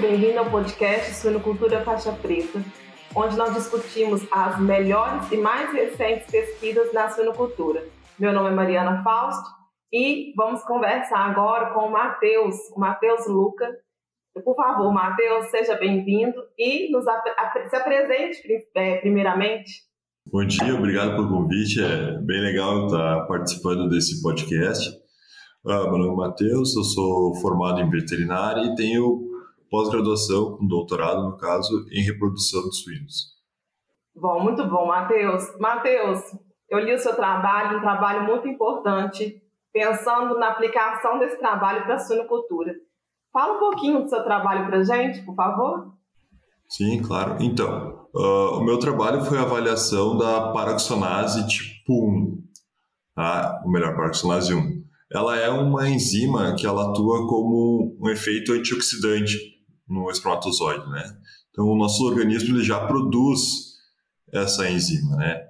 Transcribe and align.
bem-vindo 0.00 0.38
ao 0.38 0.50
podcast 0.50 1.12
Suinocultura 1.12 1.84
Faixa 1.84 2.10
Preta, 2.12 2.64
onde 3.14 3.36
nós 3.36 3.52
discutimos 3.52 4.26
as 4.32 4.58
melhores 4.58 5.30
e 5.30 5.36
mais 5.36 5.70
recentes 5.74 6.30
pesquisas 6.30 6.90
na 6.94 7.10
suinocultura. 7.10 7.84
Meu 8.18 8.32
nome 8.32 8.48
é 8.48 8.54
Mariana 8.54 9.02
Fausto 9.02 9.46
e 9.92 10.32
vamos 10.34 10.64
conversar 10.64 11.18
agora 11.18 11.74
com 11.74 11.80
o 11.80 11.92
Matheus, 11.92 12.56
o 12.74 12.80
Matheus 12.80 13.26
Luca. 13.28 13.68
Por 14.42 14.56
favor, 14.56 14.90
Matheus, 14.90 15.50
seja 15.50 15.76
bem-vindo 15.76 16.40
e 16.58 16.90
nos 16.90 17.06
ap 17.06 17.22
se 17.68 17.76
apresente 17.76 18.38
é, 18.74 18.96
primeiramente. 18.96 19.70
Bom 20.32 20.46
dia, 20.46 20.74
obrigado 20.74 21.10
pelo 21.10 21.28
convite. 21.28 21.78
É 21.78 22.18
bem 22.22 22.40
legal 22.40 22.86
estar 22.86 23.26
participando 23.26 23.86
desse 23.90 24.22
podcast. 24.22 24.88
Ah, 25.66 25.82
meu 25.90 25.98
nome 25.98 26.14
é 26.14 26.28
Matheus, 26.28 26.74
eu 26.74 26.84
sou 26.84 27.34
formado 27.34 27.82
em 27.82 27.90
veterinária 27.90 28.62
e 28.62 28.74
tenho 28.74 29.29
pós-graduação, 29.70 30.56
com 30.56 30.66
doutorado, 30.66 31.22
no 31.22 31.36
caso, 31.36 31.86
em 31.90 32.02
reprodução 32.02 32.68
de 32.68 32.76
suínos. 32.76 33.38
Bom, 34.14 34.40
muito 34.40 34.68
bom, 34.68 34.86
Matheus. 34.86 35.44
Matheus, 35.58 36.20
eu 36.68 36.80
li 36.80 36.92
o 36.92 36.98
seu 36.98 37.14
trabalho, 37.14 37.78
um 37.78 37.80
trabalho 37.80 38.24
muito 38.24 38.48
importante, 38.48 39.40
pensando 39.72 40.38
na 40.38 40.48
aplicação 40.48 41.18
desse 41.18 41.38
trabalho 41.38 41.84
para 41.84 41.94
a 41.94 41.98
suinocultura. 41.98 42.74
Fala 43.32 43.54
um 43.54 43.58
pouquinho 43.60 44.02
do 44.02 44.08
seu 44.08 44.22
trabalho 44.24 44.66
para 44.66 44.78
a 44.78 44.82
gente, 44.82 45.24
por 45.24 45.36
favor. 45.36 45.94
Sim, 46.68 47.00
claro. 47.02 47.36
Então, 47.40 48.08
uh, 48.14 48.58
o 48.58 48.64
meu 48.64 48.78
trabalho 48.78 49.24
foi 49.24 49.38
a 49.38 49.42
avaliação 49.42 50.18
da 50.18 50.52
paraxonase 50.52 51.46
tipo 51.46 52.10
1, 52.10 52.42
tá? 53.14 53.62
ou 53.64 53.70
melhor, 53.70 53.94
paraxonase 53.94 54.52
1 54.52 54.80
ela 55.12 55.36
é 55.36 55.50
uma 55.50 55.88
enzima 55.88 56.54
que 56.54 56.64
ela 56.64 56.90
atua 56.90 57.26
como 57.26 57.96
um 58.00 58.08
efeito 58.08 58.52
antioxidante 58.52 59.36
no 59.90 60.10
espermatozoide, 60.10 60.88
né? 60.88 61.16
Então, 61.50 61.66
o 61.66 61.76
nosso 61.76 62.04
organismo 62.04 62.56
ele 62.56 62.64
já 62.64 62.86
produz 62.86 63.70
essa 64.32 64.70
enzima, 64.70 65.16
né? 65.16 65.42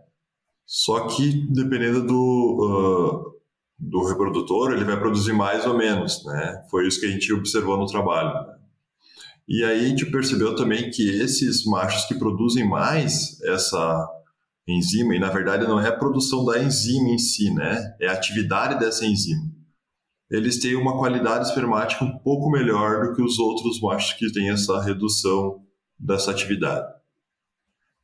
Só 0.66 1.06
que, 1.08 1.46
dependendo 1.52 2.06
do, 2.06 2.14
uh, 2.16 3.40
do 3.78 4.06
reprodutor, 4.06 4.72
ele 4.72 4.84
vai 4.84 4.98
produzir 4.98 5.32
mais 5.32 5.66
ou 5.66 5.76
menos, 5.76 6.24
né? 6.24 6.64
Foi 6.70 6.86
isso 6.86 7.00
que 7.00 7.06
a 7.06 7.10
gente 7.10 7.32
observou 7.32 7.76
no 7.76 7.86
trabalho. 7.86 8.32
Né? 8.32 8.54
E 9.48 9.64
aí 9.64 9.84
a 9.84 9.88
gente 9.88 10.06
percebeu 10.06 10.54
também 10.54 10.90
que 10.90 11.20
esses 11.20 11.64
machos 11.64 12.04
que 12.06 12.14
produzem 12.14 12.66
mais 12.68 13.40
essa 13.42 14.08
enzima, 14.66 15.14
e 15.14 15.18
na 15.18 15.28
verdade 15.28 15.66
não 15.66 15.80
é 15.80 15.88
a 15.88 15.96
produção 15.96 16.44
da 16.44 16.62
enzima 16.62 17.08
em 17.08 17.18
si, 17.18 17.52
né? 17.52 17.94
É 18.00 18.06
a 18.06 18.12
atividade 18.12 18.78
dessa 18.78 19.04
enzima. 19.04 19.59
Eles 20.30 20.60
têm 20.60 20.76
uma 20.76 20.96
qualidade 20.96 21.48
espermática 21.48 22.04
um 22.04 22.18
pouco 22.18 22.50
melhor 22.50 23.06
do 23.08 23.14
que 23.14 23.22
os 23.22 23.38
outros 23.38 23.80
machos 23.80 24.12
que 24.12 24.32
têm 24.32 24.50
essa 24.50 24.80
redução 24.80 25.64
dessa 25.98 26.30
atividade. 26.30 26.86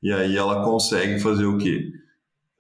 E 0.03 0.13
aí 0.13 0.37
ela 0.37 0.65
consegue 0.65 1.21
fazer 1.21 1.47
o 1.47 1.57
quê? 1.57 1.91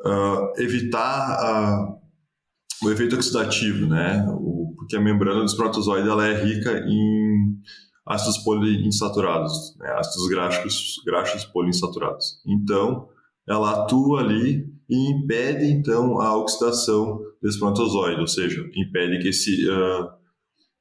Uh, 0.00 0.60
evitar 0.60 1.90
uh, 1.90 2.86
o 2.86 2.90
efeito 2.90 3.16
oxidativo, 3.16 3.86
né? 3.86 4.24
O, 4.30 4.74
porque 4.76 4.96
a 4.96 5.00
membrana 5.00 5.40
do 5.40 5.46
espermatozoide 5.46 6.08
ela 6.08 6.26
é 6.26 6.44
rica 6.44 6.78
em 6.86 7.60
ácidos 8.06 8.38
poliinsaturados, 8.38 9.76
né? 9.78 9.90
ácidos 9.98 10.28
graxos, 10.28 11.02
graxos 11.04 11.44
poliinsaturados. 11.44 12.40
Então, 12.46 13.08
ela 13.48 13.82
atua 13.82 14.20
ali 14.20 14.64
e 14.88 15.12
impede 15.12 15.66
então 15.66 16.20
a 16.20 16.36
oxidação 16.36 17.18
desse 17.42 17.56
espermatozoide, 17.56 18.20
ou 18.20 18.26
seja, 18.26 18.62
impede 18.74 19.18
que 19.20 19.28
esse 19.28 19.68
uh, 19.68 20.08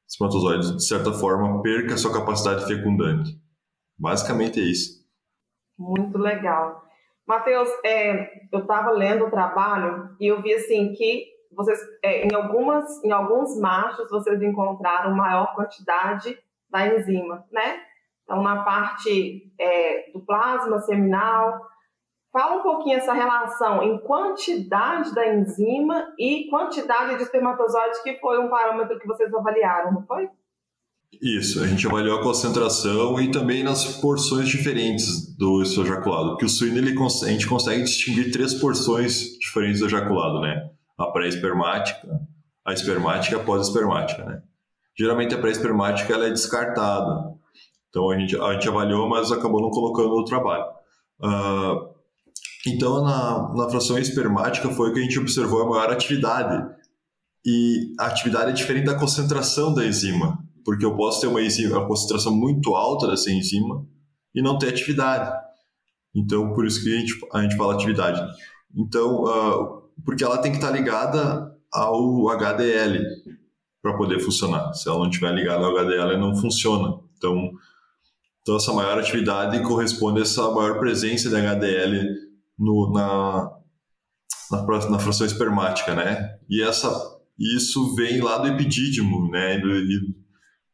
espermatozoide, 0.08 0.76
de 0.76 0.86
certa 0.86 1.12
forma, 1.12 1.62
perca 1.62 1.98
sua 1.98 2.14
capacidade 2.14 2.66
fecundante. 2.68 3.32
Basicamente 3.98 4.60
é 4.60 4.64
isso. 4.64 5.04
Muito 5.78 6.18
legal. 6.18 6.84
Matheus, 7.28 7.70
é, 7.84 8.48
eu 8.52 8.60
estava 8.60 8.92
lendo 8.92 9.26
o 9.26 9.32
trabalho 9.32 10.16
e 10.20 10.28
eu 10.28 10.42
vi 10.42 10.54
assim 10.54 10.94
que 10.94 11.26
vocês, 11.52 11.80
é, 12.04 12.28
em, 12.28 12.36
algumas, 12.36 13.04
em 13.04 13.12
alguns 13.12 13.60
machos, 13.60 14.10
vocês 14.10 14.42
encontraram 14.42 15.16
maior 15.16 15.56
quantidade 15.56 16.38
da 16.70 16.88
enzima, 16.88 17.44
né? 17.52 17.80
Então, 18.24 18.42
na 18.42 18.64
parte 18.64 19.52
é, 19.60 20.12
do 20.12 20.20
plasma 20.26 20.80
seminal, 20.82 21.62
Fala 22.36 22.58
um 22.58 22.64
pouquinho 22.64 22.98
essa 22.98 23.14
relação 23.14 23.82
em 23.82 23.98
quantidade 24.00 25.16
da 25.16 25.34
enzima 25.34 26.06
e 26.20 26.50
quantidade 26.50 27.16
de 27.16 27.24
espermatozoides, 27.24 28.04
que 28.04 28.20
foi 28.20 28.38
um 28.40 28.50
parâmetro 28.50 29.00
que 29.00 29.08
vocês 29.08 29.34
avaliaram, 29.34 29.94
não 29.94 30.06
foi? 30.06 30.28
Isso, 31.22 31.64
a 31.64 31.66
gente 31.68 31.88
avaliou 31.88 32.20
a 32.20 32.22
concentração 32.22 33.18
e 33.22 33.32
também 33.32 33.64
nas 33.64 34.02
porções 34.02 34.50
diferentes 34.50 35.34
do 35.38 35.62
ejaculado, 35.62 36.32
porque 36.32 36.44
o 36.44 36.50
suíno 36.50 36.78
ele, 36.78 36.94
a 36.94 37.30
gente 37.30 37.48
consegue 37.48 37.84
distinguir 37.84 38.34
três 38.34 38.54
porções 38.56 39.40
diferentes 39.40 39.80
do 39.80 39.86
ejaculado, 39.86 40.42
né? 40.42 40.72
A 40.98 41.06
pré-espermática, 41.06 42.20
a 42.66 42.74
espermática 42.74 43.38
e 43.38 43.40
a 43.40 43.44
pós-espermática, 43.46 44.26
né? 44.26 44.42
Geralmente 44.94 45.34
a 45.34 45.38
pré-espermática 45.38 46.14
ela 46.14 46.28
é 46.28 46.32
descartada, 46.32 47.34
então 47.90 48.10
a 48.10 48.20
gente, 48.20 48.38
a 48.38 48.52
gente 48.52 48.68
avaliou, 48.68 49.08
mas 49.08 49.32
acabou 49.32 49.62
não 49.62 49.70
colocando 49.70 50.10
no 50.10 50.26
trabalho. 50.26 50.66
Uh, 51.18 51.95
então, 52.66 53.04
na, 53.04 53.54
na 53.54 53.70
fração 53.70 53.98
espermática 53.98 54.70
foi 54.70 54.92
que 54.92 55.00
a 55.00 55.04
gente 55.04 55.20
observou 55.20 55.62
a 55.62 55.70
maior 55.70 55.92
atividade. 55.92 56.66
E 57.46 57.94
a 58.00 58.08
atividade 58.08 58.50
é 58.50 58.54
diferente 58.54 58.86
da 58.86 58.98
concentração 58.98 59.72
da 59.72 59.86
enzima, 59.86 60.40
porque 60.64 60.84
eu 60.84 60.96
posso 60.96 61.22
ter 61.22 61.28
uma, 61.28 61.42
enzima, 61.42 61.78
uma 61.78 61.88
concentração 61.88 62.36
muito 62.36 62.74
alta 62.76 63.08
dessa 63.08 63.32
enzima 63.32 63.86
e 64.34 64.42
não 64.42 64.58
ter 64.58 64.70
atividade. 64.70 65.32
Então, 66.16 66.54
por 66.54 66.66
isso 66.66 66.82
que 66.82 66.92
a 66.92 67.00
gente, 67.00 67.14
a 67.34 67.42
gente 67.44 67.56
fala 67.56 67.76
atividade. 67.76 68.20
Então, 68.76 69.24
uh, 69.24 69.84
porque 70.04 70.24
ela 70.24 70.40
tem 70.40 70.52
que 70.52 70.58
estar 70.58 70.72
ligada 70.72 71.56
ao 71.72 72.30
HDL 72.30 73.00
para 73.80 73.96
poder 73.96 74.20
funcionar. 74.20 74.74
Se 74.74 74.90
ela 74.90 74.98
não 74.98 75.10
estiver 75.10 75.32
ligada 75.32 75.64
ao 75.64 75.78
HDL, 75.78 76.18
não 76.18 76.36
funciona. 76.36 77.00
Então, 77.16 77.52
então, 78.42 78.58
essa 78.58 78.74
maior 78.74 78.98
atividade 78.98 79.62
corresponde 79.64 80.20
a 80.20 80.22
essa 80.24 80.50
maior 80.52 80.80
presença 80.80 81.30
de 81.30 81.36
HDL 81.36 82.25
no, 82.58 82.92
na, 82.94 83.52
na, 84.52 84.90
na, 84.90 85.00
fração 85.00 85.26
espermática, 85.26 85.94
né? 85.94 86.38
E 86.50 86.62
essa, 86.62 86.90
isso 87.38 87.96
vem 87.96 88.22
lá 88.22 88.38
do 88.38 88.48
epidídimo, 88.48 89.30
né? 89.30 89.58
E, 89.58 89.60
e 89.60 90.16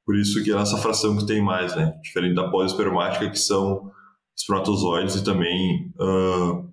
por 0.05 0.15
isso 0.15 0.43
que 0.43 0.51
é 0.51 0.55
essa 0.55 0.77
fração 0.77 1.17
que 1.17 1.25
tem 1.25 1.41
mais, 1.41 1.75
né? 1.75 1.93
Diferente 2.01 2.35
da 2.35 2.49
pós-espermática, 2.49 3.29
que 3.29 3.39
são 3.39 3.91
espermatozoides 4.35 5.15
e 5.15 5.23
também 5.23 5.93
uh, 5.99 6.71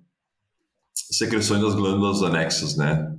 secreções 0.93 1.61
das 1.61 1.75
glândulas 1.75 2.23
anexas, 2.23 2.77
né? 2.77 3.15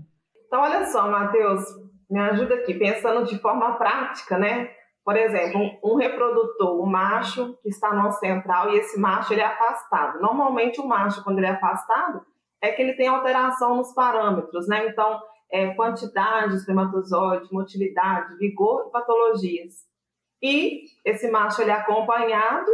Então, 0.46 0.60
olha 0.60 0.84
só, 0.90 1.10
Matheus, 1.10 1.62
me 2.10 2.18
ajuda 2.18 2.56
aqui, 2.56 2.74
pensando 2.74 3.24
de 3.24 3.38
forma 3.38 3.76
prática, 3.76 4.38
né? 4.38 4.68
Por 5.04 5.16
exemplo, 5.16 5.60
um, 5.60 5.92
um 5.92 5.96
reprodutor, 5.96 6.76
o 6.76 6.82
um 6.82 6.86
macho 6.86 7.56
que 7.62 7.68
está 7.68 7.92
no 7.92 8.12
central 8.12 8.70
e 8.70 8.78
esse 8.78 8.98
macho 8.98 9.32
ele 9.32 9.40
é 9.40 9.46
afastado. 9.46 10.20
Normalmente 10.20 10.80
o 10.80 10.86
macho, 10.86 11.24
quando 11.24 11.38
ele 11.38 11.46
é 11.46 11.50
afastado, 11.50 12.24
é 12.60 12.70
que 12.70 12.82
ele 12.82 12.94
tem 12.94 13.08
alteração 13.08 13.76
nos 13.76 13.92
parâmetros, 13.94 14.68
né? 14.68 14.86
Então, 14.86 15.20
é, 15.50 15.74
quantidade 15.74 16.50
de 16.50 16.56
espermatozoide, 16.56 17.52
motilidade, 17.52 18.36
vigor 18.36 18.86
e 18.86 18.90
patologias. 18.90 19.74
E 20.42 20.82
esse 21.04 21.30
macho 21.30 21.62
ele 21.62 21.70
é 21.70 21.74
acompanhado, 21.74 22.70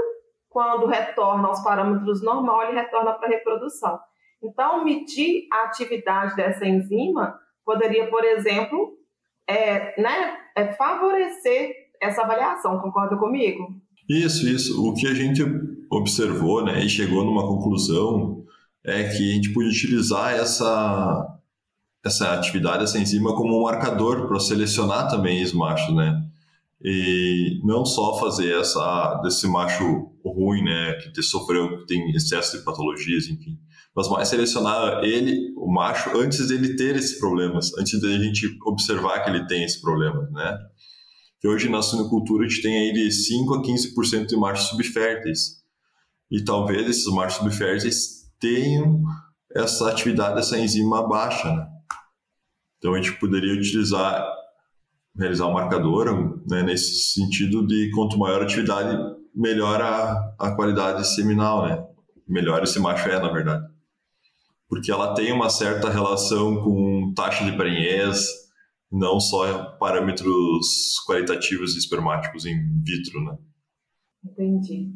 quando 0.49 0.87
retorna 0.87 1.49
aos 1.49 1.63
parâmetros 1.63 2.23
normal, 2.23 2.63
ele 2.63 2.81
retorna 2.81 3.15
para 3.15 3.29
a 3.29 3.31
reprodução. 3.31 3.99
Então, 4.43 4.85
medir 4.85 5.47
a 5.53 5.65
atividade 5.65 6.37
dessa 6.37 6.67
enzima 6.67 7.39
poderia, 7.65 8.09
por 8.09 8.25
exemplo, 8.25 8.97
é, 9.47 10.01
né, 10.01 10.39
é 10.55 10.73
favorecer 10.73 11.86
essa 12.01 12.23
avaliação, 12.23 12.79
concorda 12.79 13.17
comigo? 13.17 13.75
Isso, 14.09 14.49
isso. 14.49 14.87
O 14.87 14.95
que 14.95 15.07
a 15.07 15.15
gente 15.15 15.43
observou 15.91 16.65
né, 16.65 16.85
e 16.85 16.89
chegou 16.89 17.25
numa 17.25 17.47
conclusão 17.47 18.45
é 18.85 19.05
que 19.05 19.31
a 19.31 19.35
gente 19.35 19.53
podia 19.53 19.71
utilizar 19.71 20.35
essa, 20.35 21.39
essa 22.05 22.33
atividade, 22.35 22.85
essa 22.85 22.99
enzima, 22.99 23.35
como 23.35 23.59
um 23.59 23.65
marcador 23.65 24.29
para 24.29 24.39
selecionar 24.39 25.11
também 25.11 25.43
os 25.43 25.53
machos, 25.53 25.95
né? 25.95 26.23
E 26.81 27.61
não 27.65 27.85
só 27.85 28.19
fazer 28.21 28.61
essa 28.61 29.21
desse 29.23 29.49
macho 29.49 30.13
ruim, 30.25 30.63
né, 30.63 30.93
que 31.15 31.23
sofreu, 31.23 31.79
que 31.79 31.87
tem 31.87 32.11
excesso 32.11 32.59
de 32.59 32.65
patologias, 32.65 33.27
enfim, 33.29 33.59
mas 33.95 34.09
mais 34.09 34.29
selecionar 34.29 35.03
ele, 35.03 35.55
o 35.57 35.73
macho, 35.73 36.11
antes 36.17 36.47
dele 36.49 36.77
ter 36.77 36.95
esses 36.95 37.19
problemas, 37.19 37.73
antes 37.79 38.01
da 38.01 38.09
gente 38.09 38.47
observar 38.67 39.25
que 39.25 39.31
ele 39.31 39.47
tem 39.47 39.65
esse 39.65 39.81
problema, 39.81 40.29
né? 40.31 40.59
Que 41.41 41.49
hoje 41.49 41.69
na 41.69 41.83
suinocultura 41.83 42.45
a 42.45 42.49
gente 42.49 42.63
tem 42.63 42.77
aí 42.77 42.93
de 42.93 43.11
5 43.11 43.55
a 43.55 43.63
15% 43.63 44.27
de 44.27 44.37
machos 44.37 44.69
subférteis. 44.69 45.63
E 46.31 46.43
talvez 46.43 46.89
esses 46.89 47.07
machos 47.07 47.39
subférteis 47.39 48.31
tenham 48.41 49.03
essa 49.55 49.89
atividade, 49.91 50.39
essa 50.39 50.59
enzima 50.59 51.07
baixa, 51.07 51.51
né? 51.53 51.67
Então 52.79 52.95
a 52.95 53.01
gente 53.01 53.19
poderia 53.19 53.55
utilizar, 53.55 54.25
realizar 55.17 55.47
um 55.47 55.53
marcador 55.53 56.41
né, 56.49 56.63
nesse 56.63 57.13
sentido 57.15 57.67
de 57.67 57.91
quanto 57.95 58.19
maior 58.19 58.43
a 58.43 58.45
atividade, 58.45 58.97
melhora 59.35 60.35
a 60.39 60.51
qualidade 60.53 61.07
seminal, 61.15 61.67
né? 61.67 61.85
Melhora 62.29 62.65
esse 62.65 62.79
macho 62.79 63.09
é, 63.09 63.19
na 63.21 63.31
verdade. 63.31 63.65
Porque 64.69 64.91
ela 64.91 65.15
tem 65.15 65.33
uma 65.33 65.49
certa 65.49 65.89
relação 65.89 66.63
com 66.63 67.13
taxa 67.15 67.45
de 67.45 67.57
prenhez, 67.57 68.27
não 68.97 69.21
só 69.21 69.77
parâmetros 69.79 70.97
qualitativos 71.07 71.75
e 71.75 71.79
espermáticos 71.79 72.47
in 72.47 72.57
vitro, 72.85 73.23
né? 73.25 73.37
Entendi. 74.25 74.91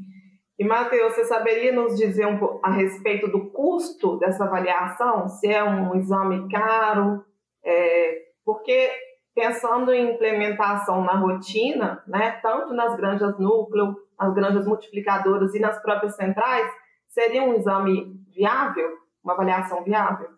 E, 0.58 0.64
Matheus, 0.64 1.14
você 1.14 1.24
saberia 1.24 1.72
nos 1.72 1.96
dizer 1.96 2.26
um 2.26 2.38
pouco 2.38 2.60
a 2.62 2.70
respeito 2.70 3.28
do 3.28 3.50
custo 3.50 4.18
dessa 4.18 4.44
avaliação? 4.44 5.28
Se 5.28 5.46
é 5.46 5.64
um 5.64 5.94
exame 5.94 6.50
caro? 6.50 7.24
É, 7.64 8.18
porque, 8.44 8.90
pensando 9.34 9.92
em 9.92 10.14
implementação 10.14 11.02
na 11.02 11.16
rotina, 11.16 12.02
né, 12.06 12.32
tanto 12.42 12.74
nas 12.74 12.94
granjas 12.96 13.38
núcleo, 13.38 13.96
nas 14.18 14.34
granjas 14.34 14.66
multiplicadoras 14.66 15.54
e 15.54 15.60
nas 15.60 15.80
próprias 15.80 16.16
centrais, 16.16 16.70
seria 17.08 17.42
um 17.42 17.54
exame 17.54 18.20
viável? 18.34 18.90
Uma 19.24 19.34
avaliação 19.34 19.82
viável? 19.82 20.28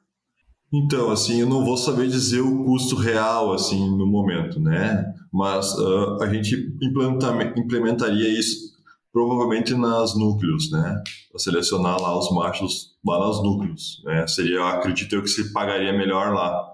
Então, 0.73 1.11
assim, 1.11 1.41
eu 1.41 1.47
não 1.47 1.65
vou 1.65 1.77
saber 1.77 2.09
dizer 2.09 2.41
o 2.41 2.65
custo 2.65 2.97
real, 2.97 3.53
assim, 3.53 3.91
no 3.91 4.07
momento, 4.07 4.59
né? 4.59 5.15
Mas 5.31 5.71
uh, 5.75 6.23
a 6.23 6.33
gente 6.33 6.75
implementaria 6.81 8.29
isso 8.39 8.73
provavelmente 9.13 9.75
nas 9.75 10.17
núcleos, 10.17 10.71
né? 10.71 11.03
Para 11.31 11.39
selecionar 11.39 12.01
lá 12.01 12.19
os 12.19 12.31
machos 12.33 12.97
lá 13.05 13.19
nas 13.19 13.43
núcleos, 13.43 14.03
né? 14.07 14.27
Seria, 14.27 14.67
acredito 14.69 15.15
eu 15.15 15.23
que 15.23 15.29
se 15.29 15.53
pagaria 15.53 15.93
melhor 15.93 16.33
lá, 16.33 16.67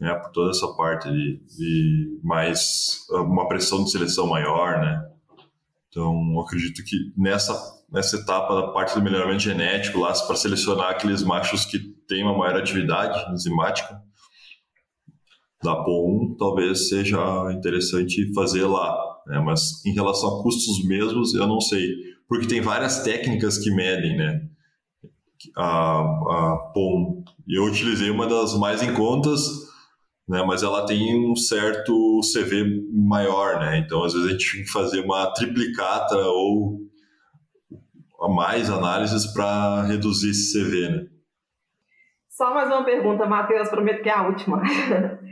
né? 0.00 0.14
Por 0.14 0.32
toda 0.32 0.50
essa 0.50 0.66
parte 0.74 1.08
de, 1.08 1.40
de 1.56 2.20
mais 2.24 3.06
uma 3.10 3.46
pressão 3.46 3.84
de 3.84 3.92
seleção 3.92 4.26
maior, 4.26 4.80
né? 4.80 5.08
Então, 5.88 6.40
acredito 6.40 6.82
que 6.84 7.12
nessa 7.16 7.77
nessa 7.90 8.16
etapa 8.16 8.54
da 8.54 8.68
parte 8.68 8.94
do 8.94 9.02
melhoramento 9.02 9.42
genético 9.42 9.98
lá 9.98 10.12
para 10.12 10.36
selecionar 10.36 10.90
aqueles 10.90 11.22
machos 11.22 11.64
que 11.64 11.78
têm 12.06 12.22
uma 12.22 12.36
maior 12.36 12.56
atividade 12.56 13.32
enzimática 13.32 14.02
da 15.62 15.72
PO1, 15.84 16.36
talvez 16.38 16.88
seja 16.88 17.18
interessante 17.52 18.32
fazer 18.32 18.64
lá, 18.64 18.96
né? 19.26 19.40
Mas 19.40 19.84
em 19.84 19.92
relação 19.92 20.38
a 20.38 20.42
custos 20.42 20.84
mesmos, 20.86 21.34
eu 21.34 21.46
não 21.46 21.60
sei, 21.60 21.88
porque 22.28 22.46
tem 22.46 22.60
várias 22.60 23.02
técnicas 23.02 23.58
que 23.58 23.70
medem, 23.70 24.16
né? 24.16 24.40
A, 25.56 25.98
a 26.00 26.56
POM. 26.72 27.24
Eu 27.46 27.64
utilizei 27.64 28.10
uma 28.10 28.26
das 28.26 28.54
mais 28.54 28.82
em 28.82 28.94
contas, 28.94 29.40
né? 30.28 30.44
Mas 30.46 30.62
ela 30.62 30.86
tem 30.86 31.28
um 31.28 31.34
certo 31.34 32.20
CV 32.32 32.82
maior, 32.92 33.58
né? 33.58 33.78
Então, 33.78 34.04
às 34.04 34.12
vezes 34.12 34.28
a 34.28 34.32
gente 34.32 34.52
tem 34.52 34.62
que 34.62 34.70
fazer 34.70 35.00
uma 35.00 35.26
triplicata 35.32 36.16
ou 36.16 36.87
mais 38.34 38.70
análises 38.70 39.26
para 39.32 39.82
reduzir 39.82 40.30
esse 40.30 40.52
CV, 40.52 40.88
né? 40.88 41.06
Só 42.30 42.54
mais 42.54 42.68
uma 42.68 42.84
pergunta, 42.84 43.26
Matheus, 43.26 43.68
prometo 43.68 44.02
que 44.02 44.08
é 44.08 44.12
a 44.12 44.26
última. 44.26 44.62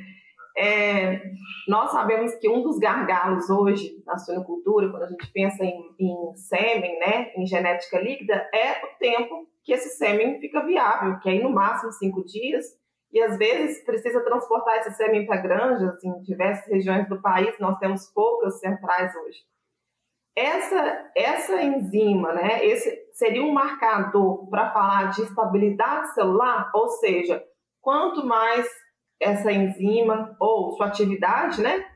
É, 0.59 1.21
nós 1.69 1.91
sabemos 1.91 2.35
que 2.37 2.49
um 2.49 2.63
dos 2.63 2.79
gargalos 2.79 3.51
hoje 3.51 4.03
na 4.07 4.17
suinocultura, 4.17 4.89
quando 4.91 5.03
a 5.03 5.09
gente 5.09 5.31
pensa 5.31 5.63
em, 5.63 5.95
em 6.01 6.35
sêmen, 6.35 6.99
né, 6.99 7.31
em 7.37 7.47
genética 7.47 8.01
líquida, 8.01 8.35
é 8.55 8.83
o 8.83 8.99
tempo 8.99 9.47
que 9.63 9.75
esse 9.75 9.91
sêmen 9.99 10.41
fica 10.41 10.65
viável, 10.65 11.19
que 11.19 11.29
é 11.29 11.43
no 11.43 11.51
máximo 11.51 11.93
cinco 11.93 12.25
dias, 12.25 12.65
e 13.13 13.21
às 13.21 13.37
vezes 13.37 13.85
precisa 13.85 14.25
transportar 14.25 14.79
esse 14.79 14.93
sêmen 14.93 15.27
para 15.27 15.43
granjas 15.43 16.03
em 16.03 16.23
diversas 16.23 16.67
regiões 16.73 17.07
do 17.07 17.21
país, 17.21 17.55
nós 17.61 17.79
temos 17.79 18.07
poucas 18.15 18.59
centrais 18.59 19.13
hoje. 19.15 19.41
Essa, 20.37 21.11
essa 21.17 21.63
enzima, 21.63 22.35
né, 22.35 22.63
esse 22.67 23.07
seria 23.15 23.43
um 23.43 23.53
marcador 23.53 24.47
para 24.51 24.71
falar 24.71 25.05
de 25.07 25.23
estabilidade 25.23 26.13
celular, 26.13 26.71
ou 26.75 26.89
seja, 26.89 27.43
quanto 27.81 28.27
mais 28.27 28.69
essa 29.19 29.51
enzima 29.51 30.37
ou 30.39 30.73
sua 30.73 30.87
atividade, 30.87 31.63
né? 31.63 31.87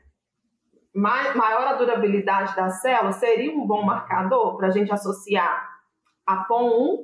Maior 0.93 1.67
a 1.67 1.73
durabilidade 1.73 2.55
da 2.55 2.69
célula 2.69 3.13
seria 3.13 3.55
um 3.55 3.67
bom 3.67 3.83
marcador 3.83 4.57
para 4.57 4.67
a 4.67 4.71
gente 4.71 4.91
associar 4.91 5.69
a 6.25 6.45
POM1 6.47 6.97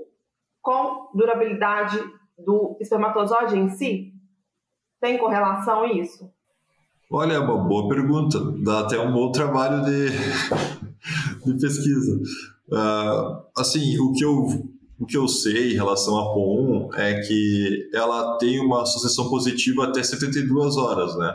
com 0.61 1.09
durabilidade 1.13 1.97
do 2.37 2.75
espermatozoide 2.81 3.57
em 3.57 3.69
si? 3.69 4.13
Tem 4.99 5.17
correlação 5.17 5.85
isso? 5.85 6.29
Olha, 7.09 7.33
é 7.33 7.39
uma 7.39 7.57
boa 7.57 7.87
pergunta. 7.87 8.39
Dá 8.63 8.81
até 8.81 8.99
um 8.99 9.13
bom 9.13 9.31
trabalho 9.31 9.81
de, 9.83 10.07
de 11.45 11.59
pesquisa. 11.59 12.21
Uh, 12.69 13.43
assim, 13.55 13.97
o 13.99 14.13
que 14.13 14.23
eu 14.23 14.67
o 14.99 15.05
que 15.05 15.15
eu 15.15 15.27
sei 15.27 15.73
em 15.73 15.75
relação 15.75 16.17
à 16.17 16.33
POM 16.33 16.89
é 16.95 17.21
que 17.21 17.89
ela 17.93 18.37
tem 18.39 18.59
uma 18.59 18.83
sucessão 18.85 19.29
positiva 19.29 19.85
até 19.85 20.01
72 20.01 20.75
horas, 20.75 21.15
né? 21.15 21.33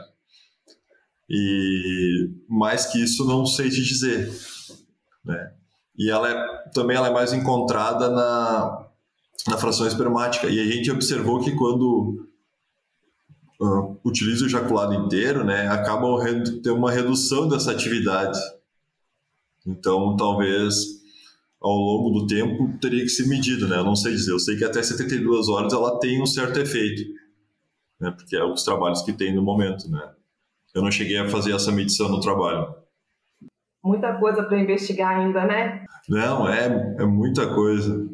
E 1.30 2.28
mais 2.48 2.86
que 2.86 3.02
isso 3.02 3.24
não 3.24 3.46
sei 3.46 3.70
te 3.70 3.82
dizer, 3.82 4.30
né? 5.24 5.52
E 5.96 6.10
ela 6.10 6.28
é, 6.28 6.70
também 6.74 6.96
ela 6.96 7.08
é 7.08 7.12
mais 7.12 7.32
encontrada 7.32 8.10
na, 8.10 8.88
na 9.46 9.58
fração 9.58 9.86
espermática. 9.86 10.48
E 10.48 10.58
a 10.58 10.64
gente 10.64 10.90
observou 10.90 11.40
que 11.40 11.52
quando 11.54 12.26
uh, 13.60 13.98
utiliza 14.04 14.44
o 14.44 14.48
ejaculado 14.48 14.94
inteiro, 14.94 15.44
né, 15.44 15.68
acaba 15.68 16.06
tendo 16.62 16.74
uma 16.74 16.90
redução 16.90 17.48
dessa 17.48 17.70
atividade. 17.70 18.38
Então, 19.66 20.16
talvez 20.16 20.74
ao 21.60 21.72
longo 21.72 22.10
do 22.10 22.26
tempo 22.26 22.76
teria 22.80 23.02
que 23.02 23.08
ser 23.08 23.28
medido, 23.28 23.68
né? 23.68 23.76
Eu 23.76 23.84
não 23.84 23.94
sei 23.94 24.12
dizer. 24.12 24.32
Eu 24.32 24.38
sei 24.38 24.56
que 24.56 24.64
até 24.64 24.82
72 24.82 25.48
horas 25.48 25.72
ela 25.72 25.98
tem 26.00 26.20
um 26.20 26.26
certo 26.26 26.58
efeito, 26.58 27.02
né? 28.00 28.10
Porque 28.10 28.36
é 28.36 28.44
os 28.44 28.64
trabalhos 28.64 29.02
que 29.02 29.12
tem 29.12 29.34
no 29.34 29.42
momento, 29.42 29.88
né? 29.88 30.12
Eu 30.74 30.82
não 30.82 30.90
cheguei 30.90 31.18
a 31.18 31.28
fazer 31.28 31.54
essa 31.54 31.70
medição 31.70 32.08
no 32.08 32.20
trabalho. 32.20 32.74
Muita 33.84 34.18
coisa 34.18 34.42
para 34.42 34.60
investigar 34.60 35.18
ainda, 35.18 35.44
né? 35.44 35.84
Não, 36.08 36.48
é, 36.48 36.96
é 36.98 37.04
muita 37.04 37.52
coisa. 37.54 38.08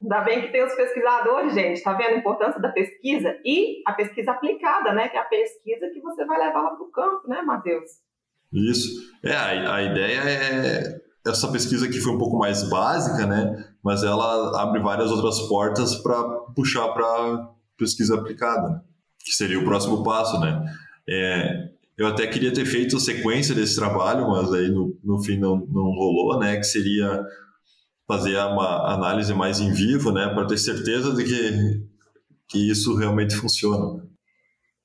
Ainda 0.00 0.20
bem 0.20 0.42
que 0.42 0.52
tem 0.52 0.62
os 0.62 0.74
pesquisadores, 0.74 1.54
gente. 1.54 1.82
Tá 1.82 1.94
vendo 1.94 2.14
a 2.14 2.18
importância 2.18 2.60
da 2.60 2.70
pesquisa? 2.70 3.36
E 3.44 3.82
a 3.86 3.92
pesquisa 3.92 4.32
aplicada, 4.32 4.92
né? 4.92 5.08
Que 5.08 5.16
é 5.16 5.20
a 5.20 5.24
pesquisa 5.24 5.88
que 5.92 6.00
você 6.00 6.24
vai 6.24 6.38
levar 6.38 6.62
lá 6.62 6.70
para 6.70 6.84
o 6.84 6.90
campo, 6.90 7.26
né, 7.26 7.42
Matheus? 7.42 7.90
Isso. 8.54 8.88
É, 9.22 9.34
a, 9.34 9.74
a 9.74 9.82
ideia 9.82 10.20
é 10.20 11.04
essa 11.26 11.50
pesquisa 11.50 11.86
aqui 11.86 12.00
foi 12.00 12.12
um 12.12 12.18
pouco 12.18 12.38
mais 12.38 12.68
básica, 12.68 13.26
né? 13.26 13.64
Mas 13.82 14.02
ela 14.02 14.62
abre 14.62 14.80
várias 14.80 15.10
outras 15.10 15.40
portas 15.48 15.96
para 15.96 16.22
puxar 16.54 16.88
para 16.88 17.48
pesquisa 17.78 18.14
aplicada, 18.14 18.68
né? 18.68 18.80
que 19.18 19.32
seria 19.32 19.58
o 19.58 19.64
próximo 19.64 20.04
passo, 20.04 20.38
né? 20.38 20.64
É, 21.08 21.70
eu 21.96 22.06
até 22.06 22.26
queria 22.26 22.52
ter 22.52 22.66
feito 22.66 22.96
a 22.96 23.00
sequência 23.00 23.54
desse 23.54 23.74
trabalho, 23.74 24.28
mas 24.28 24.52
aí 24.52 24.68
no, 24.68 24.98
no 25.02 25.22
fim 25.22 25.38
não, 25.38 25.56
não 25.56 25.84
rolou, 25.84 26.38
né? 26.38 26.56
Que 26.56 26.64
seria 26.64 27.24
fazer 28.06 28.36
uma 28.36 28.92
análise 28.92 29.32
mais 29.32 29.60
em 29.60 29.72
vivo, 29.72 30.12
né? 30.12 30.28
Para 30.28 30.46
ter 30.46 30.58
certeza 30.58 31.14
de 31.14 31.24
que, 31.24 31.86
que 32.48 32.70
isso 32.70 32.94
realmente 32.96 33.34
funciona. 33.34 34.04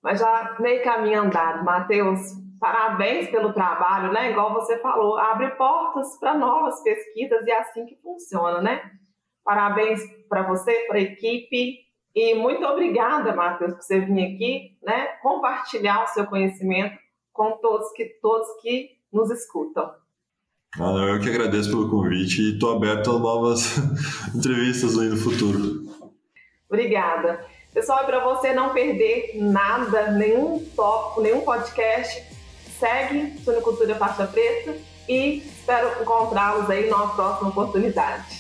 Mas 0.01 0.19
já 0.19 0.55
meio 0.61 0.81
caminho 0.81 1.23
andado, 1.23 1.65
Matheus 1.65 2.38
parabéns 2.60 3.30
pelo 3.30 3.54
trabalho, 3.54 4.12
né? 4.12 4.32
Igual 4.32 4.54
você 4.54 4.78
falou, 4.80 5.18
abre 5.18 5.50
portas 5.51 6.18
para 6.20 6.38
novas 6.38 6.82
pesquisas 6.84 7.46
e 7.46 7.51
é 7.51 7.60
assim 7.60 7.86
que 7.86 7.96
funciona, 8.01 8.62
né? 8.62 8.92
Parabéns 9.44 10.01
para 10.28 10.44
você, 10.44 10.86
para 10.88 10.98
a 10.98 11.01
equipe 11.01 11.80
e 12.16 12.36
muito 12.36 12.66
obrigada, 12.66 13.36
Matheus, 13.36 13.74
por 13.74 13.82
você 13.82 14.00
vir 14.00 14.36
aqui, 14.36 14.78
né? 14.84 15.08
Compartilhar 15.22 16.04
o 16.04 16.08
seu 16.08 16.25
conhecimento 16.25 16.98
com 17.32 17.58
todos 17.58 17.92
que 17.94 18.06
todos 18.22 18.48
que 18.62 18.98
nos 19.12 19.32
escutam. 19.32 19.92
Ah, 20.75 20.92
não, 20.92 21.08
eu 21.08 21.20
que 21.20 21.30
agradeço 21.30 21.70
pelo 21.70 21.89
convite 21.89 22.42
e 22.42 22.54
estou 22.54 22.75
aberto 22.75 23.10
a 23.10 23.20
novas 23.20 23.78
entrevistas 24.36 25.00
aí 25.00 25.08
no 25.08 25.18
futuro. 25.18 25.89
Obrigada. 26.70 27.44
Pessoal, 27.74 28.06
para 28.06 28.24
você 28.24 28.54
não 28.54 28.74
perder 28.74 29.32
nada, 29.36 30.12
nenhum 30.12 30.63
tópico, 30.75 31.22
nenhum 31.22 31.42
podcast, 31.42 32.28
segue 32.79 33.38
Suinocultura 33.43 33.95
Faixa 33.95 34.25
Preta 34.25 34.75
e 35.07 35.38
espero 35.39 36.01
encontrá-los 36.01 36.69
aí 36.69 36.89
numa 36.89 37.13
próxima 37.13 37.50
oportunidade. 37.50 38.38